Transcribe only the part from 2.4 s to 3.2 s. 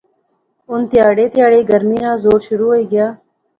شروع ہوئی غیا